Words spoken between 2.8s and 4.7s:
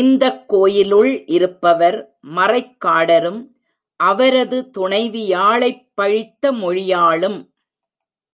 காடரும் அவரது